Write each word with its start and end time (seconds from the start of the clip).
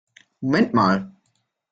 Moment 0.41 0.73
mal! 0.79 0.97